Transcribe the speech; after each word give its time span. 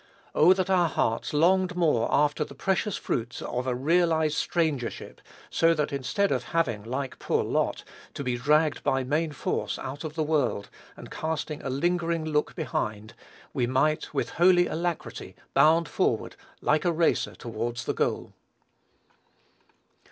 Oh, 0.33 0.51
that 0.53 0.71
our 0.71 0.89
hearts 0.89 1.31
longed 1.31 1.75
more 1.75 2.11
after 2.11 2.43
the 2.43 2.55
precious 2.55 2.97
fruits 2.97 3.39
of 3.39 3.67
a 3.67 3.75
realized 3.75 4.35
strangership, 4.35 5.19
so 5.51 5.75
that 5.75 5.93
instead 5.93 6.31
of 6.31 6.45
having, 6.45 6.81
like 6.81 7.19
poor 7.19 7.43
Lot, 7.43 7.83
to 8.15 8.23
be 8.23 8.35
dragged 8.35 8.83
by 8.83 9.03
main 9.03 9.31
force 9.31 9.77
out 9.77 10.03
of 10.03 10.15
the 10.15 10.23
world, 10.23 10.71
and 10.97 11.11
casting 11.11 11.61
a 11.61 11.69
lingering 11.69 12.25
look 12.25 12.55
behind, 12.55 13.13
we 13.53 13.67
might, 13.67 14.11
with 14.11 14.31
holy 14.31 14.65
alacrity 14.65 15.35
bound 15.53 15.87
forward 15.87 16.35
like 16.61 16.83
a 16.83 16.91
racer 16.91 17.35
towards 17.35 17.85
the 17.85 17.93
goal! 17.93 18.33